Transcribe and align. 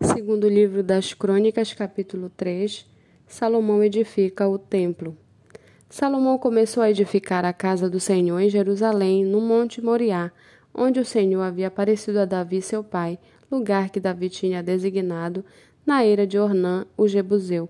Segundo 0.00 0.46
livro 0.46 0.82
das 0.82 1.14
Crônicas, 1.14 1.72
capítulo 1.72 2.30
3, 2.36 2.86
Salomão 3.26 3.82
edifica 3.82 4.46
o 4.46 4.58
templo. 4.58 5.16
Salomão 5.88 6.36
começou 6.36 6.82
a 6.82 6.90
edificar 6.90 7.46
a 7.46 7.52
casa 7.52 7.88
do 7.88 7.98
Senhor 7.98 8.38
em 8.38 8.50
Jerusalém, 8.50 9.24
no 9.24 9.40
Monte 9.40 9.80
Moriá, 9.80 10.30
onde 10.74 11.00
o 11.00 11.04
Senhor 11.04 11.40
havia 11.40 11.68
aparecido 11.68 12.20
a 12.20 12.26
Davi, 12.26 12.60
seu 12.60 12.84
pai, 12.84 13.18
lugar 13.50 13.88
que 13.88 13.98
Davi 13.98 14.28
tinha 14.28 14.62
designado 14.62 15.42
na 15.86 16.04
era 16.04 16.26
de 16.26 16.38
Ornã, 16.38 16.84
o 16.94 17.08
Jebuseu. 17.08 17.66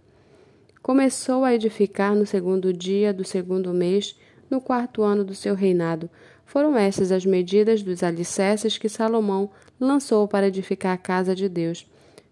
Começou 0.83 1.45
a 1.45 1.55
edificar 1.55 2.13
no 2.17 2.27
segundo 2.27 2.73
dia 2.73 3.15
do 3.15 3.23
segundo 3.23 3.73
mês, 3.73 4.19
no 4.51 4.61
quarto 4.61 5.03
ano 5.03 5.25
do 5.25 5.35
seu 5.35 5.55
reinado. 5.55 6.11
Foram 6.45 6.77
estas 6.77 7.13
as 7.13 7.25
medidas 7.25 7.85
dos 7.85 8.03
alicerces 8.03 8.79
que 8.79 8.89
Salomão 8.89 9.49
lançou 9.79 10.27
para 10.27 10.49
edificar 10.49 10.93
a 10.93 10.99
casa 10.99 11.33
de 11.33 11.49
Deus. 11.49 11.87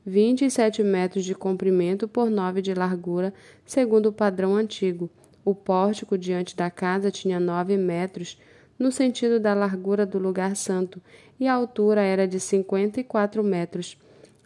Vinte 0.07 0.45
e 0.45 0.51
sete 0.51 0.83
metros 0.83 1.25
de 1.25 1.35
comprimento 1.35 2.07
por 2.07 2.29
nove 2.29 2.61
de 2.61 2.75
largura, 2.75 3.33
segundo 3.65 4.11
o 4.11 4.13
padrão 4.13 4.55
antigo. 4.55 5.09
O 5.43 5.55
pórtico 5.55 6.19
diante 6.19 6.55
da 6.55 6.71
casa 6.71 7.11
tinha 7.11 7.41
nove 7.41 7.79
metros, 7.79 8.39
no 8.79 8.93
sentido 8.93 9.41
da 9.41 9.55
largura 9.55 10.05
do 10.05 10.19
lugar 10.19 10.57
santo, 10.57 11.01
e 11.41 11.49
a 11.49 11.55
altura 11.55 12.03
era 12.03 12.29
de 12.29 12.39
cinquenta 12.39 13.01
e 13.01 13.05
quatro 13.05 13.43
metros. 13.43 13.97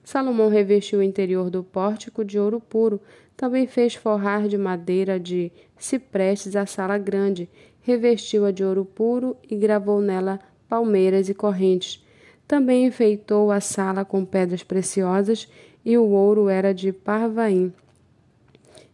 Salomão 0.05 0.49
revestiu 0.49 1.01
o 1.01 1.03
interior 1.03 1.51
do 1.51 1.65
pórtico 1.65 2.25
de 2.25 2.39
ouro 2.39 2.61
puro, 2.61 3.01
também 3.37 3.67
fez 3.67 3.97
forrar 3.97 4.47
de 4.47 4.57
madeira 4.57 5.19
de 5.19 5.51
ciprestes 5.77 6.55
a 6.55 6.67
sala 6.67 6.99
grande, 6.99 7.49
revestiu-a 7.81 8.53
de 8.53 8.63
ouro 8.63 8.85
puro 8.85 9.37
e 9.51 9.57
gravou 9.57 10.01
nela 10.01 10.39
palmeiras 10.69 11.29
e 11.29 11.35
correntes. 11.35 12.07
Também 12.49 12.87
enfeitou 12.87 13.53
a 13.53 13.61
sala 13.61 14.07
com 14.07 14.25
pedras 14.25 14.63
preciosas 14.63 15.47
e 15.85 15.99
o 15.99 16.05
ouro 16.05 16.49
era 16.49 16.73
de 16.73 16.91
parvaim. 16.93 17.71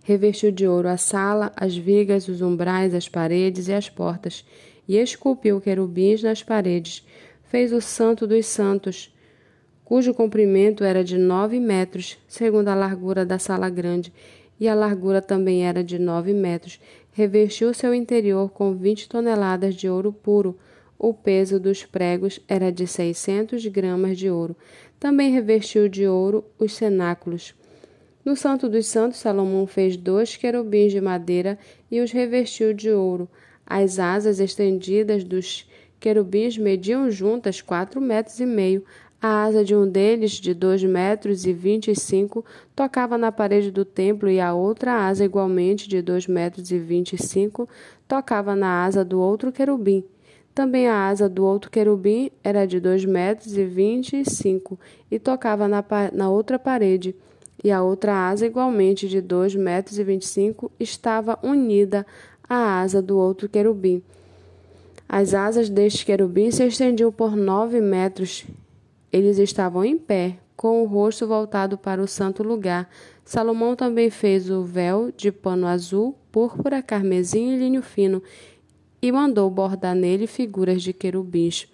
Revestiu 0.03 0.51
de 0.51 0.67
ouro 0.67 0.89
a 0.89 0.97
sala, 0.97 1.53
as 1.57 1.77
vigas, 1.77 2.27
os 2.27 2.43
umbrais, 2.43 2.93
as 2.93 3.09
paredes 3.09 3.69
e 3.69 3.73
as 3.73 3.89
portas, 3.89 4.45
e 4.89 4.99
esculpiu 4.99 5.61
querubins 5.61 6.21
nas 6.23 6.43
paredes. 6.43 7.07
Fez 7.45 7.73
o 7.73 7.81
Santo 7.81 8.27
dos 8.27 8.45
Santos, 8.45 9.15
cujo 9.85 10.13
comprimento 10.13 10.83
era 10.83 11.05
de 11.05 11.17
nove 11.17 11.61
metros, 11.61 12.19
segundo 12.27 12.69
a 12.69 12.75
largura 12.75 13.25
da 13.25 13.39
sala 13.39 13.71
grande, 13.71 14.13
e 14.59 14.69
a 14.69 14.75
largura 14.75 15.23
também 15.23 15.65
era 15.65 15.83
de 15.83 15.99
nove 15.99 16.33
metros. 16.33 16.81
Revestiu 17.13 17.73
seu 17.73 17.95
interior 17.95 18.51
com 18.51 18.75
vinte 18.75 19.09
toneladas 19.09 19.77
de 19.77 19.89
ouro 19.89 20.13
puro. 20.13 20.59
O 21.07 21.13
peso 21.13 21.61
dos 21.61 21.85
pregos 21.85 22.41
era 22.49 22.73
de 22.73 22.87
seiscentos 22.87 23.67
gramas 23.67 24.17
de 24.17 24.31
ouro. 24.31 24.57
Também 24.99 25.31
revestiu 25.31 25.87
de 25.87 26.07
ouro 26.07 26.43
os 26.59 26.73
cenáculos. 26.73 27.55
No 28.25 28.35
Santo 28.35 28.71
dos 28.71 28.87
Santos, 28.87 29.19
Salomão 29.19 29.67
fez 29.67 29.99
dois 29.99 30.35
querubins 30.35 30.93
de 30.93 31.03
madeira 31.03 31.59
e 31.91 32.01
os 32.01 32.11
revestiu 32.11 32.73
de 32.73 32.91
ouro. 32.91 33.29
As 33.67 33.99
asas 33.99 34.41
estendidas 34.41 35.23
dos 35.25 35.69
querubins 36.01 36.57
mediam 36.57 37.11
juntas 37.11 37.61
quatro 37.61 38.01
metros 38.01 38.41
e 38.41 38.47
meio. 38.47 38.83
A 39.21 39.45
asa 39.45 39.63
de 39.63 39.77
um 39.77 39.87
deles, 39.87 40.33
de 40.33 40.55
dois 40.55 40.83
metros 40.83 41.45
e 41.45 41.53
vinte 41.53 41.91
e 41.91 41.95
cinco, 41.95 42.43
tocava 42.75 43.19
na 43.19 43.31
parede 43.31 43.71
do 43.71 43.85
templo, 43.85 44.31
e 44.31 44.41
a 44.41 44.55
outra 44.55 45.07
asa, 45.07 45.23
igualmente 45.23 45.87
de 45.87 46.01
dois 46.01 46.27
metros 46.27 46.71
e 46.71 46.79
vinte 46.79 47.13
e 47.13 47.23
cinco, 47.23 47.69
tocava 48.09 48.57
na 48.57 48.87
asa 48.87 49.05
do 49.05 49.21
outro 49.21 49.53
querubim. 49.53 50.03
Também 50.55 50.87
a 50.87 51.09
asa 51.09 51.29
do 51.29 51.45
outro 51.45 51.71
querubim 51.71 52.31
era 52.43 52.65
de 52.65 52.79
dois 52.79 53.05
metros 53.05 53.57
e 53.57 53.65
vinte 53.65 54.15
e 54.15 54.25
cinco, 54.25 54.79
e 55.11 55.19
tocava 55.19 55.67
na, 55.67 55.85
na 56.13 56.31
outra 56.31 56.59
parede. 56.59 57.15
E 57.63 57.71
a 57.71 57.83
outra 57.83 58.29
asa, 58.29 58.47
igualmente 58.47 59.09
de 59.09 59.21
dois 59.21 59.55
metros 59.55 59.99
e 59.99 60.05
vinte 60.05 60.23
e 60.23 60.29
cinco, 60.29 60.71
estava 60.79 61.39
unida 61.43 62.07
à 62.49 62.81
asa 62.81 63.03
do 63.03 63.19
outro 63.19 63.49
querubim. 63.49 64.03
As 65.09 65.35
asas 65.35 65.69
deste 65.69 66.07
querubim 66.07 66.51
se 66.51 66.65
estendiam 66.65 67.11
por 67.11 67.37
nove 67.37 67.81
metros 67.81 68.47
eles 69.13 69.39
estavam 69.39 69.85
em 69.85 69.97
pé, 69.97 70.39
com 70.57 70.83
o 70.83 70.87
rosto 70.87 71.25
voltado 71.25 71.79
para 71.79 72.03
o 72.03 72.09
santo 72.09 72.43
lugar. 72.43 72.91
Salomão 73.25 73.77
também 73.77 74.11
fez 74.11 74.51
o 74.51 74.65
véu 74.65 75.13
de 75.17 75.31
pano 75.31 75.69
azul, 75.69 76.17
púrpura, 76.33 76.83
carmesim 76.83 77.55
e 77.55 77.57
linho 77.57 77.81
fino, 77.81 78.21
e 79.05 79.13
mandou 79.13 79.51
bordar 79.51 79.95
nele 79.95 80.27
figuras 80.27 80.83
de 80.83 80.95
querubins. 80.95 81.71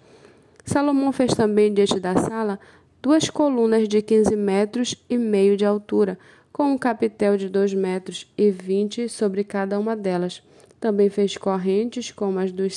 Salomão 0.65 1.13
fez 1.13 1.33
também 1.33 1.73
diante 1.73 1.97
da 1.97 2.13
sala 2.17 2.59
duas 3.01 3.29
colunas 3.29 3.87
de 3.87 4.01
quinze 4.01 4.35
metros 4.35 5.01
e 5.09 5.17
meio 5.17 5.55
de 5.55 5.63
altura, 5.63 6.19
com 6.51 6.73
um 6.73 6.77
capitel 6.77 7.37
de 7.37 7.47
dois 7.47 7.73
metros 7.73 8.29
e 8.37 8.51
vinte 8.51 9.07
sobre 9.07 9.45
cada 9.45 9.79
uma 9.79 9.95
delas. 9.95 10.43
Também 10.77 11.09
fez 11.09 11.37
correntes 11.37 12.11
como 12.11 12.37
as 12.37 12.51
do 12.51 12.69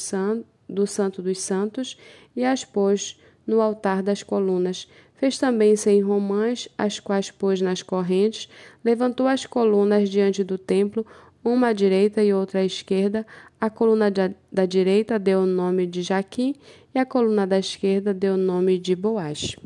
Santo 0.86 1.20
dos 1.20 1.40
Santos 1.40 1.98
e 2.36 2.44
as 2.44 2.64
pôs 2.64 3.18
no 3.44 3.60
altar 3.60 4.04
das 4.04 4.22
colunas. 4.22 4.88
Fez 5.16 5.36
também 5.36 5.74
cem 5.74 6.00
romãs, 6.00 6.68
as 6.78 7.00
quais 7.00 7.28
pôs 7.28 7.60
nas 7.60 7.82
correntes, 7.82 8.48
levantou 8.84 9.26
as 9.26 9.46
colunas 9.46 10.08
diante 10.08 10.44
do 10.44 10.56
templo, 10.56 11.04
uma 11.44 11.68
à 11.68 11.72
direita 11.72 12.22
e 12.22 12.32
outra 12.32 12.60
à 12.60 12.64
esquerda. 12.64 13.26
A 13.60 13.68
coluna 13.68 14.10
da 14.10 14.66
direita 14.66 15.18
deu 15.18 15.40
o 15.40 15.46
nome 15.46 15.86
de 15.86 16.02
Jaquim 16.02 16.54
e 16.94 16.98
a 16.98 17.04
coluna 17.04 17.46
da 17.46 17.58
esquerda 17.58 18.14
deu 18.14 18.34
o 18.34 18.38
nome 18.38 18.78
de 18.78 18.96
Boaz. 18.96 19.56